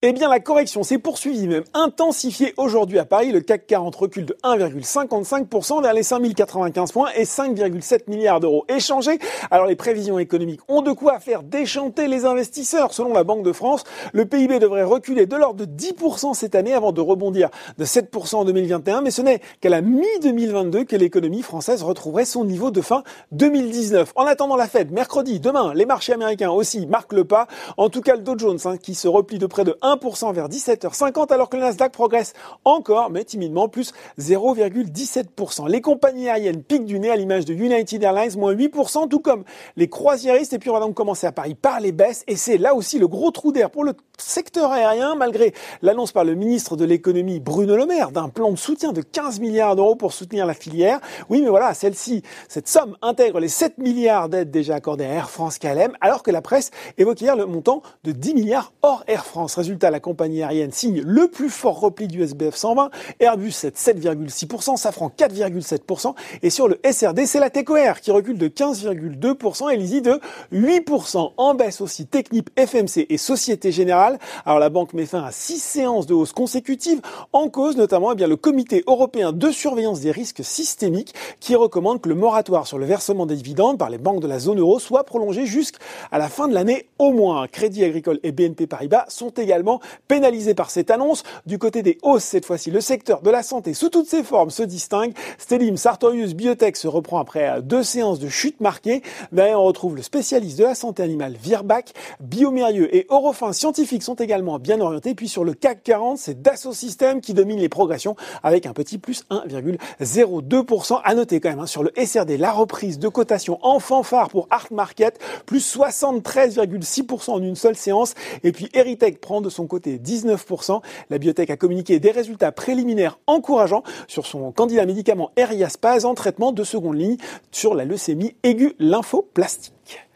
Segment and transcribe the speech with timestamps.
[0.00, 3.32] Eh bien, la correction s'est poursuivie, même intensifiée aujourd'hui à Paris.
[3.32, 9.18] Le CAC 40 recule de 1,55% vers les 5095 points et 5,7 milliards d'euros échangés.
[9.50, 12.92] Alors, les prévisions économiques ont de quoi faire déchanter les investisseurs.
[12.92, 13.82] Selon la Banque de France,
[14.12, 18.36] le PIB devrait reculer de l'ordre de 10% cette année avant de rebondir de 7%
[18.36, 19.00] en 2021.
[19.00, 24.12] Mais ce n'est qu'à la mi-2022 que l'économie française retrouverait son niveau de fin 2019.
[24.14, 27.48] En attendant la Fed, mercredi, demain, les marchés américains aussi marquent le pas.
[27.76, 29.87] En tout cas, le Dow Jones, hein, qui se replie de près de 1%
[30.32, 32.34] vers 17h50 alors que le Nasdaq progresse
[32.64, 35.68] encore, mais timidement, plus 0,17%.
[35.68, 39.44] Les compagnies aériennes piquent du nez à l'image de United Airlines, moins 8%, tout comme
[39.76, 40.52] les croisiéristes.
[40.52, 42.24] Et puis on va donc commencer à Paris par les baisses.
[42.26, 46.24] Et c'est là aussi le gros trou d'air pour le secteur aérien, malgré l'annonce par
[46.24, 49.94] le ministre de l'économie Bruno Le Maire d'un plan de soutien de 15 milliards d'euros
[49.94, 51.00] pour soutenir la filière.
[51.28, 55.30] Oui, mais voilà, celle-ci, cette somme intègre les 7 milliards d'aides déjà accordées à Air
[55.30, 59.24] France KLM, alors que la presse évoque hier le montant de 10 milliards hors Air
[59.24, 59.54] France.
[59.54, 62.90] Résultat la compagnie aérienne signe le plus fort repli du SBF 120.
[63.20, 66.14] Airbus, c'est 7,6%, Safran 4,7%.
[66.42, 70.20] Et sur le SRD, c'est la TECOR qui recule de 15,2% et l'ISI de
[70.52, 71.32] 8%.
[71.36, 74.18] En baisse aussi Technip, FMC et Société Générale.
[74.44, 77.00] Alors la banque met fin à six séances de hausse consécutives,
[77.32, 82.00] en cause notamment eh bien, le comité européen de surveillance des risques systémiques qui recommande
[82.00, 84.78] que le moratoire sur le versement des dividendes par les banques de la zone euro
[84.78, 85.78] soit prolongé jusqu'à
[86.12, 87.46] la fin de l'année au moins.
[87.46, 89.67] Crédit Agricole et BNP Paribas sont également
[90.08, 91.22] pénalisé par cette annonce.
[91.46, 94.50] Du côté des hausses, cette fois-ci, le secteur de la santé sous toutes ses formes
[94.50, 95.12] se distingue.
[95.38, 99.02] Stellim, Sartorius, Biotech se reprend après deux séances de chute marquées.
[99.32, 104.14] Derrière, on retrouve le spécialiste de la santé animale Virbac, Biomérieux et Eurofin Scientifiques sont
[104.14, 105.14] également bien orientés.
[105.14, 108.98] Puis sur le CAC 40, c'est Dassault Systèmes qui domine les progressions avec un petit
[108.98, 111.00] plus 1,02%.
[111.04, 114.46] À noter quand même hein, sur le SRD, la reprise de cotation en fanfare pour
[114.50, 118.14] Art Market, plus 73,6% en une seule séance.
[118.44, 120.80] Et puis Eritech prend de son côté 19%.
[121.10, 126.52] La biotech a communiqué des résultats préliminaires encourageants sur son candidat médicament Eriaspase en traitement
[126.52, 127.16] de seconde ligne
[127.50, 130.06] sur la leucémie aiguë lymphoplastique.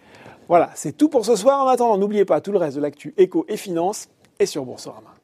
[0.49, 1.65] Voilà, c'est tout pour ce soir.
[1.65, 4.09] En attendant, n'oubliez pas tout le reste de l'actu éco et finance
[4.39, 5.15] et sur Boursorama.